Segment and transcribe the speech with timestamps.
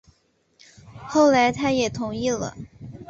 [1.05, 2.57] 后来他也同意了